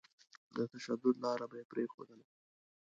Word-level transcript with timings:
د 0.55 0.57
تشدد 0.73 1.15
لاره 1.23 1.45
به 1.49 1.55
يې 1.59 1.65
پرېښودله. 1.71 2.25